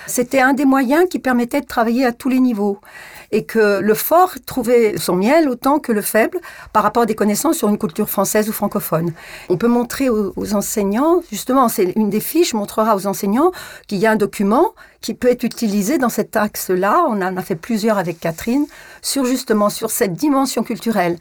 c'était 0.07 0.41
un 0.41 0.51
des 0.53 0.65
moyens 0.65 1.05
qui 1.09 1.19
permettait 1.19 1.61
de 1.61 1.67
travailler 1.67 2.03
à 2.03 2.11
tous 2.11 2.27
les 2.27 2.41
niveaux 2.41 2.81
et 3.31 3.45
que 3.45 3.79
le 3.79 3.93
fort 3.93 4.33
trouvait 4.45 4.97
son 4.97 5.15
miel 5.15 5.49
autant 5.49 5.79
que 5.79 5.91
le 5.91 6.01
faible 6.01 6.39
par 6.73 6.83
rapport 6.83 7.03
à 7.03 7.05
des 7.05 7.15
connaissances 7.15 7.57
sur 7.57 7.69
une 7.69 7.77
culture 7.77 8.09
française 8.09 8.49
ou 8.49 8.53
francophone. 8.53 9.13
On 9.49 9.57
peut 9.57 9.67
montrer 9.67 10.09
aux, 10.09 10.53
enseignants, 10.53 11.21
justement, 11.29 11.67
c'est 11.69 11.93
une 11.95 12.09
des 12.09 12.19
fiches 12.19 12.53
montrera 12.53 12.95
aux 12.95 13.07
enseignants 13.07 13.51
qu'il 13.87 13.97
y 13.99 14.05
a 14.05 14.11
un 14.11 14.15
document 14.15 14.73
qui 15.01 15.13
peut 15.13 15.29
être 15.29 15.43
utilisé 15.43 15.97
dans 15.97 16.09
cet 16.09 16.35
axe-là. 16.35 17.05
On 17.07 17.21
en 17.21 17.37
a 17.37 17.41
fait 17.41 17.55
plusieurs 17.55 17.97
avec 17.97 18.19
Catherine 18.19 18.65
sur 19.01 19.25
justement 19.25 19.69
sur 19.69 19.91
cette 19.91 20.13
dimension 20.13 20.63
culturelle. 20.63 21.17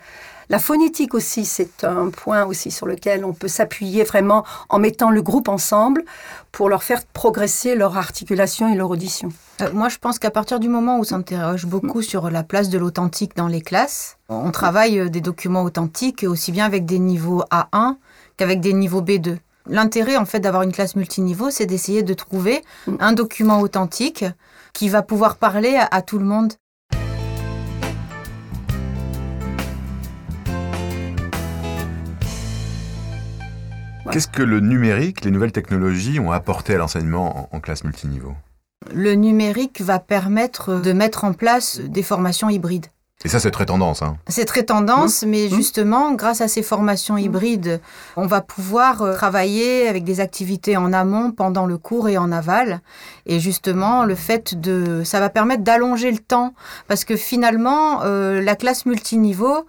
La 0.48 0.60
phonétique 0.60 1.14
aussi, 1.14 1.44
c'est 1.44 1.82
un 1.82 2.10
point 2.10 2.44
aussi 2.44 2.70
sur 2.70 2.86
lequel 2.86 3.24
on 3.24 3.32
peut 3.32 3.48
s'appuyer 3.48 4.04
vraiment 4.04 4.44
en 4.68 4.78
mettant 4.78 5.10
le 5.10 5.20
groupe 5.20 5.48
ensemble 5.48 6.04
pour 6.52 6.68
leur 6.68 6.84
faire 6.84 7.04
progresser 7.04 7.74
leur 7.74 7.96
articulation 7.96 8.68
et 8.72 8.76
leur 8.76 8.90
audition. 8.90 9.30
Euh, 9.60 9.72
moi, 9.72 9.88
je 9.88 9.98
pense 9.98 10.18
qu'à 10.18 10.30
partir 10.30 10.60
du 10.60 10.68
moment 10.68 10.96
où 10.96 11.00
on 11.00 11.04
s'interroge 11.04 11.66
beaucoup 11.66 12.00
sur 12.00 12.30
la 12.30 12.44
place 12.44 12.68
de 12.68 12.78
l'authentique 12.78 13.36
dans 13.36 13.48
les 13.48 13.60
classes, 13.60 14.18
on 14.28 14.52
travaille 14.52 15.00
euh, 15.00 15.08
des 15.08 15.20
documents 15.20 15.62
authentiques 15.62 16.24
aussi 16.28 16.52
bien 16.52 16.64
avec 16.64 16.86
des 16.86 17.00
niveaux 17.00 17.42
A1 17.50 17.96
qu'avec 18.36 18.60
des 18.60 18.72
niveaux 18.72 19.02
B2. 19.02 19.38
L'intérêt, 19.68 20.16
en 20.16 20.26
fait, 20.26 20.38
d'avoir 20.38 20.62
une 20.62 20.72
classe 20.72 20.94
multiniveau, 20.94 21.50
c'est 21.50 21.66
d'essayer 21.66 22.04
de 22.04 22.14
trouver 22.14 22.62
un 23.00 23.12
document 23.12 23.60
authentique 23.60 24.24
qui 24.72 24.88
va 24.88 25.02
pouvoir 25.02 25.36
parler 25.36 25.76
à 25.90 26.02
tout 26.02 26.18
le 26.18 26.24
monde. 26.24 26.52
Qu'est-ce 34.16 34.28
que 34.28 34.42
le 34.42 34.60
numérique, 34.60 35.26
les 35.26 35.30
nouvelles 35.30 35.52
technologies 35.52 36.20
ont 36.20 36.32
apporté 36.32 36.74
à 36.74 36.78
l'enseignement 36.78 37.50
en, 37.52 37.60
classe 37.60 37.84
multiniveau? 37.84 38.32
Le 38.94 39.12
numérique 39.12 39.82
va 39.82 39.98
permettre 39.98 40.80
de 40.80 40.92
mettre 40.94 41.24
en 41.24 41.34
place 41.34 41.80
des 41.80 42.02
formations 42.02 42.48
hybrides. 42.48 42.86
Et 43.26 43.28
ça, 43.28 43.40
c'est 43.40 43.50
très 43.50 43.66
tendance. 43.66 44.00
Hein. 44.00 44.16
C'est 44.26 44.46
très 44.46 44.62
tendance, 44.62 45.22
mmh. 45.22 45.28
mais 45.28 45.48
mmh. 45.48 45.54
justement, 45.54 46.14
grâce 46.14 46.40
à 46.40 46.48
ces 46.48 46.62
formations 46.62 47.18
hybrides, 47.18 47.78
on 48.16 48.26
va 48.26 48.40
pouvoir 48.40 49.02
euh, 49.02 49.12
travailler 49.12 49.86
avec 49.86 50.02
des 50.02 50.20
activités 50.20 50.78
en 50.78 50.94
amont, 50.94 51.30
pendant 51.30 51.66
le 51.66 51.76
cours 51.76 52.08
et 52.08 52.16
en 52.16 52.32
aval. 52.32 52.80
Et 53.26 53.38
justement, 53.38 54.06
le 54.06 54.14
fait 54.14 54.58
de... 54.58 55.02
Ça 55.04 55.20
va 55.20 55.28
permettre 55.28 55.62
d'allonger 55.62 56.10
le 56.10 56.20
temps, 56.20 56.54
parce 56.88 57.04
que 57.04 57.16
finalement, 57.16 58.00
euh, 58.04 58.40
la 58.40 58.56
classe 58.56 58.86
multiniveau, 58.86 59.66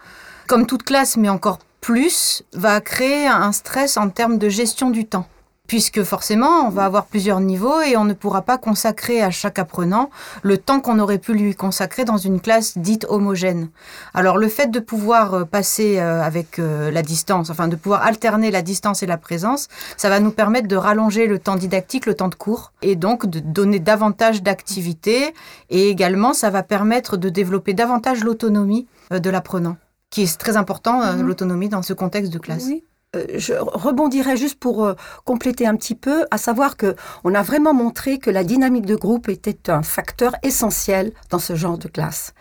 comme 0.48 0.66
toute 0.66 0.84
classe, 0.84 1.18
mais 1.18 1.28
encore 1.28 1.60
plus 1.82 2.44
va 2.54 2.82
créer 2.82 3.28
un 3.28 3.52
stress 3.52 3.98
en 3.98 4.10
termes 4.10 4.38
de 4.38 4.50
gestion 4.50 4.90
du 4.90 5.06
temps. 5.06 5.28
Puisque 5.68 6.04
forcément, 6.04 6.66
on 6.66 6.70
va 6.70 6.86
avoir 6.86 7.08
plusieurs 7.08 7.42
niveaux 7.42 7.82
et 7.82 7.98
on 7.98 8.06
ne 8.06 8.14
pourra 8.14 8.42
pas 8.42 8.58
consacrer 8.58 9.22
à 9.22 9.32
chaque 9.32 9.60
apprenant 9.60 10.10
le 10.42 10.58
temps 10.58 10.80
qu'on 10.80 10.98
aurait 10.98 11.18
pu 11.18 11.34
lui 11.34 11.56
consacrer 11.56 12.06
dans 12.06 12.16
une 12.16 12.40
classe 12.40 12.78
dite 12.78 13.06
homogène. 13.10 13.70
Alors 14.14 14.38
le 14.38 14.48
fait 14.48 14.72
de 14.72 14.80
pouvoir 14.80 15.34
euh, 15.34 15.44
passer 15.44 16.00
euh, 16.00 16.24
avec 16.24 16.58
euh, 16.58 16.90
la 16.90 17.02
distance, 17.02 17.50
enfin 17.50 17.68
de 17.68 17.76
pouvoir 17.76 18.04
alterner 18.04 18.50
la 18.50 18.62
distance 18.62 19.04
et 19.04 19.08
la 19.08 19.18
présence, 19.18 19.68
ça 19.98 20.08
va 20.08 20.22
nous 20.22 20.32
permettre 20.32 20.70
de 20.70 20.78
rallonger 20.78 21.28
le 21.28 21.38
temps 21.38 21.58
didactique, 21.58 22.06
le 22.06 22.14
temps 22.14 22.30
de 22.30 22.36
cours, 22.36 22.72
et 22.82 22.96
donc 22.96 23.26
de 23.26 23.40
donner 23.40 23.80
davantage 23.80 24.42
d'activités. 24.42 25.34
Et 25.70 25.90
également, 25.90 26.34
ça 26.34 26.50
va 26.50 26.64
permettre 26.64 27.18
de 27.18 27.28
développer 27.28 27.74
davantage 27.74 28.24
l'autonomie 28.24 28.88
de 29.12 29.30
l'apprenant 29.30 29.76
qui 30.10 30.24
est 30.24 30.38
très 30.38 30.58
important, 30.58 31.02
euh, 31.02 31.14
mhm. 31.14 31.28
l'autonomie 31.28 31.70
dans 31.70 31.82
ce 31.82 31.94
contexte 31.94 32.32
de 32.32 32.40
classe. 32.40 32.66
Oui. 32.68 32.84
Euh, 33.16 33.26
je 33.36 33.54
rebondirais 33.54 34.38
juste 34.38 34.60
pour 34.60 34.86
euh, 34.86 34.94
compléter 35.24 35.66
un 35.66 35.76
petit 35.76 35.96
peu, 35.96 36.26
à 36.32 36.38
savoir 36.38 36.76
que 36.78 36.96
on 37.24 37.34
a 37.34 37.42
vraiment 37.42 37.74
montré 37.74 38.20
que 38.20 38.30
la 38.30 38.44
dynamique 38.44 38.86
de 38.86 38.96
groupe 38.96 39.30
était 39.30 39.70
un 39.70 39.84
facteur 39.84 40.36
essentiel 40.44 41.14
dans 41.30 41.40
ce 41.40 41.56
genre 41.56 41.78
de 41.78 41.88
classe. 41.88 42.34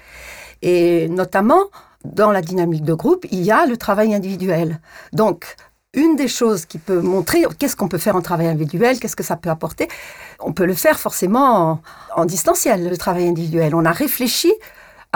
Et 0.63 1.09
notamment, 1.09 1.65
dans 2.05 2.31
la 2.31 2.43
dynamique 2.43 2.85
de 2.85 2.95
groupe, 2.95 3.27
il 3.31 3.43
y 3.43 3.51
a 3.51 3.67
le 3.67 3.77
travail 3.77 4.15
individuel. 4.15 4.81
Donc, 5.13 5.57
une 5.95 6.17
des 6.17 6.29
choses 6.29 6.67
qui 6.67 6.79
peut 6.79 7.01
montrer 7.01 7.45
qu'est-ce 7.59 7.77
qu'on 7.77 7.89
peut 7.89 7.99
faire 7.99 8.17
en 8.17 8.23
travail 8.23 8.49
individuel, 8.49 8.99
qu'est-ce 8.99 9.17
que 9.17 9.23
ça 9.23 9.37
peut 9.37 9.49
apporter, 9.49 9.89
on 10.41 10.53
peut 10.53 10.67
le 10.67 10.75
faire 10.75 10.99
forcément 10.99 11.71
en, 11.71 11.81
en 12.17 12.25
distanciel, 12.27 12.89
le 12.89 12.97
travail 12.97 13.29
individuel. 13.29 13.75
On 13.75 13.85
a 13.85 13.93
réfléchi 13.93 14.53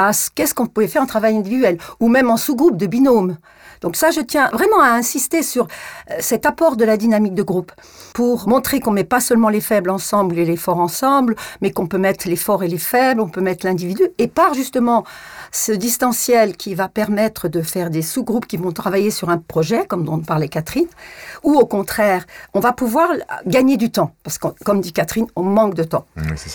à 0.01 0.13
qu'est-ce 0.35 0.55
qu'on 0.55 0.67
pouvait 0.67 0.89
faire 0.89 1.03
en 1.03 1.07
travail 1.07 1.37
individuel, 1.37 1.77
ou 2.01 2.09
même 2.09 2.31
en 2.31 2.39
sous-groupe 2.39 2.79
de 2.79 2.87
binôme. 2.87 3.37
Donc 3.81 3.97
ça, 3.97 4.11
je 4.11 4.21
tiens 4.21 4.49
vraiment 4.53 4.81
à 4.81 4.91
insister 4.91 5.43
sur 5.43 5.67
euh, 6.11 6.15
cet 6.21 6.47
apport 6.47 6.77
de 6.77 6.85
la 6.85 6.97
dynamique 6.97 7.35
de 7.35 7.43
groupe 7.43 7.73
pour 8.13 8.49
montrer 8.49 8.81
qu'on 8.81 8.91
met 8.91 9.05
pas 9.05 9.21
seulement 9.21 9.49
les 9.49 9.61
faibles 9.61 9.91
ensemble 9.91 10.39
et 10.39 10.45
les 10.45 10.57
forts 10.57 10.81
ensemble, 10.81 11.37
mais 11.61 11.71
qu'on 11.71 11.87
peut 11.87 11.99
mettre 11.99 12.29
les 12.29 12.37
forts 12.37 12.63
et 12.63 12.69
les 12.69 12.79
faibles, 12.79 13.21
on 13.21 13.29
peut 13.29 13.41
mettre 13.41 13.67
l'individu, 13.67 14.03
et 14.19 14.29
par 14.29 14.55
justement 14.55 15.05
ce 15.53 15.73
distanciel 15.73 16.57
qui 16.57 16.75
va 16.75 16.89
permettre 16.89 17.49
de 17.49 17.63
faire 17.63 17.91
des 17.91 18.03
sous-groupes 18.03 18.47
qui 18.47 18.57
vont 18.57 18.73
travailler 18.73 19.11
sur 19.11 19.31
un 19.31 19.39
projet, 19.39 19.87
comme 19.87 20.05
dont 20.05 20.19
parlait 20.21 20.49
Catherine, 20.49 20.87
ou 21.43 21.55
au 21.55 21.67
contraire, 21.67 22.27
on 22.55 22.61
va 22.61 22.73
pouvoir 22.73 23.09
gagner 23.47 23.77
du 23.77 23.91
temps, 23.91 24.13
parce 24.23 24.39
que 24.39 24.49
comme 24.65 24.81
dit 24.81 24.93
Catherine, 24.93 25.27
on 25.37 25.43
manque 25.43 25.75
de 25.75 25.85
temps. 25.85 26.05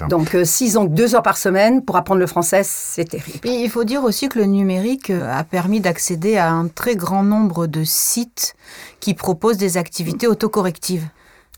Donc 0.10 0.36
euh, 0.36 0.46
s'ils 0.46 0.77
ont 0.77 0.86
deux 0.86 1.15
heures 1.15 1.24
par 1.24 1.38
semaine 1.38 1.84
pour 1.84 1.98
apprendre 1.98 2.20
le 2.20 2.27
français, 2.27 2.62
c'est 2.63 3.05
terrible. 3.05 3.39
Et 3.44 3.63
il 3.63 3.70
faut 3.70 3.84
dire 3.84 4.03
aussi 4.03 4.29
que 4.29 4.39
le 4.39 4.46
numérique 4.46 5.10
euh, 5.10 5.39
a 5.39 5.44
permis 5.44 5.79
d'accéder 5.79 6.38
à 6.38 6.51
un 6.51 6.67
très 6.67 6.96
grand 6.96 7.15
nombre 7.24 7.68
de 7.68 7.84
sites 7.84 8.56
qui 9.00 9.14
proposent 9.14 9.58
des 9.58 9.78
activités 9.78 10.28
autocorrectives. 10.28 11.08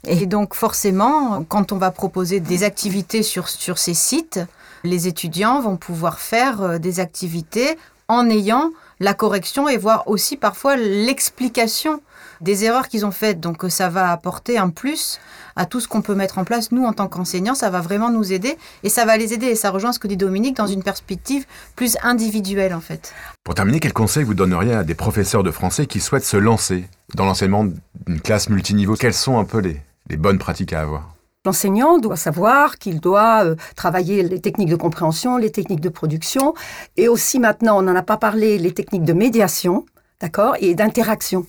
Et 0.05 0.25
donc 0.25 0.53
forcément, 0.53 1.43
quand 1.43 1.71
on 1.71 1.77
va 1.77 1.91
proposer 1.91 2.39
des 2.39 2.63
activités 2.63 3.23
sur, 3.23 3.49
sur 3.49 3.77
ces 3.77 3.93
sites, 3.93 4.39
les 4.83 5.07
étudiants 5.07 5.59
vont 5.61 5.77
pouvoir 5.77 6.19
faire 6.19 6.61
euh, 6.61 6.77
des 6.77 6.99
activités 6.99 7.77
en 8.07 8.29
ayant 8.29 8.71
la 8.99 9.13
correction 9.13 9.67
et 9.67 9.77
voir 9.77 10.07
aussi 10.07 10.37
parfois 10.37 10.75
l'explication 10.75 12.01
des 12.41 12.65
erreurs 12.65 12.87
qu'ils 12.87 13.05
ont 13.05 13.11
faites. 13.11 13.39
Donc 13.39 13.63
euh, 13.63 13.69
ça 13.69 13.89
va 13.89 14.11
apporter 14.11 14.57
un 14.57 14.69
plus 14.69 15.19
à 15.55 15.65
tout 15.65 15.79
ce 15.79 15.87
qu'on 15.87 16.01
peut 16.01 16.15
mettre 16.15 16.37
en 16.37 16.43
place. 16.43 16.71
Nous, 16.71 16.85
en 16.85 16.93
tant 16.93 17.07
qu'enseignants, 17.07 17.55
ça 17.55 17.69
va 17.69 17.81
vraiment 17.81 18.09
nous 18.09 18.31
aider 18.31 18.57
et 18.83 18.89
ça 18.89 19.05
va 19.05 19.17
les 19.17 19.33
aider. 19.33 19.47
Et 19.47 19.55
ça 19.55 19.71
rejoint 19.71 19.91
ce 19.91 19.99
que 19.99 20.07
dit 20.07 20.17
Dominique 20.17 20.57
dans 20.57 20.67
une 20.67 20.83
perspective 20.83 21.45
plus 21.75 21.97
individuelle 22.03 22.73
en 22.73 22.81
fait. 22.81 23.13
Pour 23.43 23.55
terminer, 23.55 23.79
quel 23.79 23.93
conseil 23.93 24.23
vous 24.23 24.33
donneriez 24.33 24.73
à 24.73 24.83
des 24.83 24.95
professeurs 24.95 25.43
de 25.43 25.51
français 25.51 25.85
qui 25.85 25.99
souhaitent 25.99 26.25
se 26.25 26.37
lancer 26.37 26.85
dans 27.15 27.25
l'enseignement 27.25 27.65
d'une 28.05 28.21
classe 28.21 28.49
multiniveau? 28.49 28.95
Quelles 28.95 29.13
sont 29.13 29.37
un 29.37 29.45
peu 29.45 29.59
les 29.59 30.17
bonnes 30.17 30.37
pratiques 30.37 30.73
à 30.73 30.81
avoir? 30.81 31.16
L'enseignant 31.47 31.97
doit 31.97 32.17
savoir 32.17 32.77
qu'il 32.77 32.99
doit 32.99 33.45
euh, 33.45 33.55
travailler 33.77 34.21
les 34.21 34.41
techniques 34.41 34.67
de 34.67 34.75
compréhension, 34.75 35.37
les 35.37 35.49
techniques 35.49 35.79
de 35.79 35.87
production, 35.87 36.53
et 36.97 37.07
aussi 37.07 37.39
maintenant, 37.39 37.79
on 37.79 37.83
n'en 37.83 37.95
a 37.95 38.01
pas 38.01 38.17
parlé, 38.17 38.57
les 38.57 38.73
techniques 38.73 39.05
de 39.05 39.13
médiation, 39.13 39.85
d'accord, 40.19 40.57
et 40.59 40.75
d'interaction. 40.75 41.45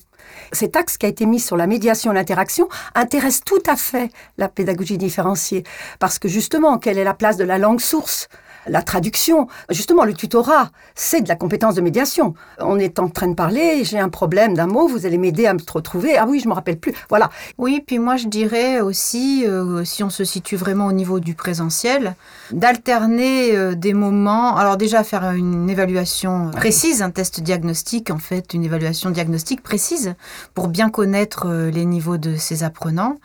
Cet 0.52 0.76
axe 0.76 0.98
qui 0.98 1.06
a 1.06 1.08
été 1.08 1.26
mis 1.26 1.40
sur 1.40 1.56
la 1.56 1.66
médiation 1.66 2.12
et 2.12 2.14
l'interaction 2.14 2.68
intéresse 2.94 3.40
tout 3.44 3.62
à 3.66 3.74
fait 3.74 4.12
la 4.36 4.48
pédagogie 4.48 4.98
différenciée, 4.98 5.64
parce 5.98 6.20
que 6.20 6.28
justement, 6.28 6.78
quelle 6.78 6.96
est 6.96 7.02
la 7.02 7.14
place 7.14 7.36
de 7.36 7.42
la 7.42 7.58
langue 7.58 7.80
source? 7.80 8.28
La 8.66 8.82
traduction. 8.82 9.48
Justement, 9.70 10.04
le 10.04 10.14
tutorat, 10.14 10.70
c'est 10.94 11.20
de 11.20 11.28
la 11.28 11.36
compétence 11.36 11.74
de 11.74 11.80
médiation. 11.80 12.34
On 12.58 12.78
est 12.78 12.98
en 12.98 13.08
train 13.08 13.28
de 13.28 13.34
parler, 13.34 13.84
j'ai 13.84 13.98
un 13.98 14.08
problème 14.08 14.54
d'un 14.54 14.66
mot, 14.66 14.88
vous 14.88 15.06
allez 15.06 15.18
m'aider 15.18 15.46
à 15.46 15.54
me 15.54 15.60
retrouver. 15.72 16.16
Ah 16.16 16.26
oui, 16.26 16.40
je 16.40 16.48
me 16.48 16.54
rappelle 16.54 16.78
plus. 16.78 16.94
Voilà. 17.08 17.30
Oui, 17.56 17.82
puis 17.86 17.98
moi 17.98 18.16
je 18.16 18.26
dirais 18.26 18.80
aussi, 18.80 19.44
euh, 19.46 19.84
si 19.84 20.02
on 20.02 20.10
se 20.10 20.24
situe 20.24 20.56
vraiment 20.56 20.86
au 20.86 20.92
niveau 20.92 21.20
du 21.20 21.34
présentiel, 21.34 22.14
d'alterner 22.50 23.56
euh, 23.56 23.74
des 23.74 23.94
moments. 23.94 24.56
Alors 24.56 24.76
déjà 24.76 25.04
faire 25.04 25.30
une 25.32 25.70
évaluation 25.70 26.50
précise, 26.50 27.02
un 27.02 27.10
test 27.10 27.40
diagnostique 27.40 28.10
en 28.10 28.18
fait, 28.18 28.54
une 28.54 28.64
évaluation 28.64 29.10
diagnostique 29.10 29.62
précise 29.62 30.14
pour 30.54 30.68
bien 30.68 30.90
connaître 30.90 31.46
euh, 31.46 31.70
les 31.70 31.84
niveaux 31.84 32.18
de 32.18 32.36
ces 32.36 32.62
apprenants. 32.62 33.18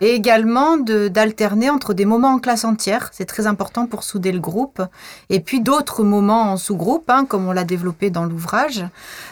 Et 0.00 0.10
également 0.10 0.76
d'alterner 0.76 1.70
entre 1.70 1.94
des 1.94 2.04
moments 2.04 2.34
en 2.34 2.38
classe 2.38 2.64
entière, 2.64 3.10
c'est 3.12 3.26
très 3.26 3.46
important 3.46 3.86
pour 3.86 4.02
souder 4.02 4.32
le 4.32 4.40
groupe, 4.40 4.79
et 5.28 5.40
puis 5.40 5.60
d'autres 5.60 6.02
moments 6.02 6.52
en 6.52 6.56
sous-groupe, 6.56 7.08
hein, 7.10 7.24
comme 7.24 7.48
on 7.48 7.52
l'a 7.52 7.64
développé 7.64 8.10
dans 8.10 8.24
l'ouvrage, 8.24 8.84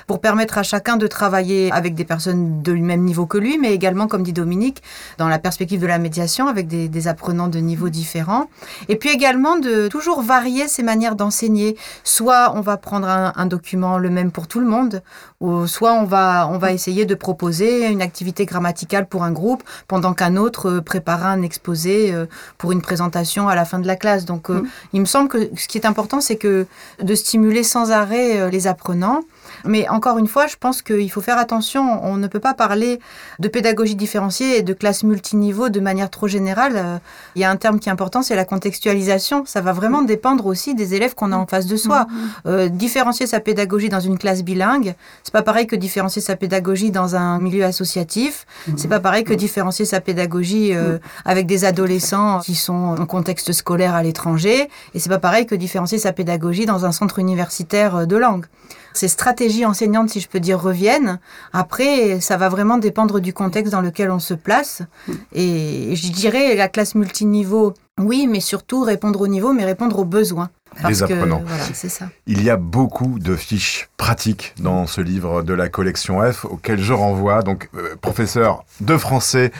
pour 0.06 0.20
permettre 0.20 0.58
à 0.58 0.62
chacun 0.62 0.96
de 0.96 1.06
travailler 1.06 1.70
avec 1.72 1.94
des 1.94 2.04
personnes 2.04 2.62
de 2.62 2.72
même 2.72 3.02
niveau 3.02 3.26
que 3.26 3.38
lui, 3.38 3.58
mais 3.58 3.74
également, 3.74 4.06
comme 4.06 4.22
dit 4.22 4.32
Dominique, 4.32 4.82
dans 5.18 5.28
la 5.28 5.38
perspective 5.38 5.80
de 5.80 5.86
la 5.86 5.98
médiation, 5.98 6.48
avec 6.48 6.68
des, 6.68 7.08
apprenants 7.08 7.48
de 7.48 7.58
niveaux 7.58 7.88
différents. 7.88 8.48
Et 8.88 8.96
puis 8.96 9.10
également 9.10 9.56
de 9.56 9.88
toujours 9.88 10.20
varier 10.20 10.66
ses 10.68 10.82
manières 10.82 11.14
d'enseigner. 11.14 11.76
Soit 12.02 12.52
on 12.54 12.60
va 12.60 12.76
prendre 12.76 13.08
un, 13.08 13.32
un, 13.36 13.46
document 13.46 13.98
le 13.98 14.10
même 14.10 14.30
pour 14.32 14.48
tout 14.48 14.60
le 14.60 14.66
monde, 14.66 15.00
ou 15.40 15.66
soit 15.66 15.94
on 15.94 16.04
va, 16.04 16.48
on 16.50 16.58
va 16.58 16.72
essayer 16.72 17.06
de 17.06 17.14
proposer 17.14 17.86
une 17.86 18.02
activité 18.02 18.44
grammaticale 18.44 19.06
pour 19.06 19.22
un 19.22 19.30
groupe, 19.30 19.62
pendant 19.86 20.12
qu'un 20.12 20.36
autre 20.36 20.68
euh, 20.68 20.80
préparer 20.80 21.26
un 21.26 21.42
exposé 21.42 22.12
euh, 22.12 22.26
pour 22.56 22.72
une 22.72 22.82
présentation 22.82 23.48
à 23.48 23.54
la 23.54 23.64
fin 23.64 23.78
de 23.78 23.86
la 23.86 23.96
classe. 23.96 24.24
Donc, 24.24 24.50
euh, 24.50 24.62
mm. 24.62 24.68
il 24.94 25.00
me 25.00 25.06
semble 25.06 25.28
que 25.28 25.37
ce 25.56 25.68
qui 25.68 25.78
est 25.78 25.86
important, 25.86 26.20
c'est 26.20 26.36
que 26.36 26.66
de 27.02 27.14
stimuler 27.14 27.62
sans 27.62 27.90
arrêt 27.90 28.50
les 28.50 28.66
apprenants 28.66 29.22
mais 29.64 29.88
encore 29.88 30.18
une 30.18 30.26
fois, 30.26 30.46
je 30.46 30.56
pense 30.56 30.82
qu'il 30.82 31.10
faut 31.10 31.20
faire 31.20 31.38
attention. 31.38 32.04
On 32.04 32.16
ne 32.16 32.26
peut 32.26 32.40
pas 32.40 32.54
parler 32.54 33.00
de 33.38 33.48
pédagogie 33.48 33.94
différenciée 33.94 34.58
et 34.58 34.62
de 34.62 34.72
classe 34.72 35.02
multiniveau 35.02 35.68
de 35.68 35.80
manière 35.80 36.10
trop 36.10 36.28
générale. 36.28 36.72
Euh, 36.76 36.98
il 37.34 37.42
y 37.42 37.44
a 37.44 37.50
un 37.50 37.56
terme 37.56 37.78
qui 37.78 37.88
est 37.88 37.92
important, 37.92 38.22
c'est 38.22 38.36
la 38.36 38.44
contextualisation. 38.44 39.44
Ça 39.46 39.60
va 39.60 39.72
vraiment 39.72 40.02
dépendre 40.02 40.46
aussi 40.46 40.74
des 40.74 40.94
élèves 40.94 41.14
qu'on 41.14 41.32
a 41.32 41.36
en 41.36 41.46
face 41.46 41.66
de 41.66 41.76
soi. 41.76 42.02
Mm-hmm. 42.02 42.48
Euh, 42.48 42.68
différencier 42.68 43.26
sa 43.26 43.40
pédagogie 43.40 43.88
dans 43.88 44.00
une 44.00 44.18
classe 44.18 44.42
bilingue, 44.42 44.94
c'est 45.22 45.32
pas 45.32 45.42
pareil 45.42 45.66
que 45.66 45.76
différencier 45.76 46.22
sa 46.22 46.36
pédagogie 46.36 46.90
dans 46.90 47.16
un 47.16 47.38
milieu 47.38 47.64
associatif. 47.64 48.46
C'est 48.76 48.88
pas 48.88 49.00
pareil 49.00 49.24
que 49.24 49.34
différencier 49.34 49.84
sa 49.84 50.00
pédagogie 50.00 50.74
euh, 50.74 50.98
avec 51.24 51.46
des 51.46 51.64
adolescents 51.64 52.40
qui 52.40 52.54
sont 52.54 52.96
en 52.98 53.06
contexte 53.06 53.52
scolaire 53.52 53.94
à 53.94 54.02
l'étranger. 54.02 54.68
Et 54.94 54.98
c'est 54.98 55.08
pas 55.08 55.18
pareil 55.18 55.46
que 55.46 55.54
différencier 55.54 55.98
sa 55.98 56.12
pédagogie 56.12 56.66
dans 56.66 56.84
un 56.84 56.92
centre 56.92 57.18
universitaire 57.18 58.06
de 58.06 58.16
langue 58.16 58.46
ces 58.98 59.08
stratégies 59.08 59.64
enseignantes, 59.64 60.10
si 60.10 60.20
je 60.20 60.28
peux 60.28 60.40
dire, 60.40 60.60
reviennent. 60.60 61.20
Après, 61.52 62.20
ça 62.20 62.36
va 62.36 62.48
vraiment 62.48 62.78
dépendre 62.78 63.20
du 63.20 63.32
contexte 63.32 63.72
dans 63.72 63.80
lequel 63.80 64.10
on 64.10 64.18
se 64.18 64.34
place. 64.34 64.82
Et 65.32 65.94
je 65.94 66.12
dirais 66.12 66.56
la 66.56 66.68
classe 66.68 66.94
multiniveau, 66.94 67.74
oui, 67.98 68.26
mais 68.28 68.40
surtout 68.40 68.82
répondre 68.82 69.20
au 69.20 69.28
niveau, 69.28 69.52
mais 69.52 69.64
répondre 69.64 69.98
aux 69.98 70.04
besoins. 70.04 70.50
Parce 70.82 71.02
apprenants. 71.02 71.42
voilà, 71.46 71.64
c'est 71.72 71.88
ça. 71.88 72.08
Il 72.26 72.42
y 72.42 72.50
a 72.50 72.56
beaucoup 72.56 73.18
de 73.18 73.36
fiches 73.36 73.88
pratiques 73.96 74.54
dans 74.60 74.86
ce 74.86 75.00
livre 75.00 75.42
de 75.42 75.54
la 75.54 75.68
collection 75.68 76.20
F 76.20 76.44
auquel 76.44 76.80
je 76.80 76.92
renvoie. 76.92 77.42
Donc, 77.42 77.68
euh, 77.74 77.96
professeur 78.00 78.64
de 78.80 78.96
français, 78.96 79.52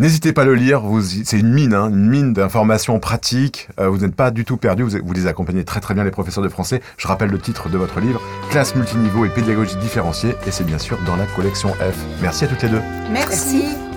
N'hésitez 0.00 0.32
pas 0.32 0.42
à 0.42 0.44
le 0.46 0.54
lire, 0.54 0.80
c'est 1.24 1.38
une 1.38 1.52
mine, 1.52 1.74
hein, 1.74 1.90
une 1.90 2.08
mine 2.08 2.32
d'informations 2.32 2.98
pratiques. 2.98 3.68
Euh, 3.78 3.90
vous 3.90 3.98
n'êtes 3.98 4.14
pas 4.14 4.30
du 4.30 4.46
tout 4.46 4.56
perdu, 4.56 4.82
vous, 4.82 4.96
vous, 5.04 5.12
les 5.12 5.26
accompagnez 5.26 5.62
très 5.62 5.80
très 5.80 5.92
bien 5.92 6.04
les 6.04 6.10
professeurs 6.10 6.42
de 6.42 6.48
français. 6.48 6.80
Je 6.96 7.06
rappelle 7.06 7.28
le 7.28 7.38
titre 7.38 7.68
de 7.68 7.76
votre 7.76 8.00
livre, 8.00 8.22
Classe 8.48 8.74
multiniveau 8.74 9.26
et 9.26 9.28
pédagogie 9.28 9.76
différenciée, 9.76 10.34
et 10.46 10.50
c'est 10.52 10.64
bien 10.64 10.78
sûr 10.78 10.98
dans 11.04 11.16
la 11.16 11.26
collection 11.26 11.68
F. 11.74 11.98
Merci 12.22 12.46
à 12.46 12.48
toutes 12.48 12.62
les 12.62 12.70
deux. 12.70 12.82
Merci. 13.12 13.89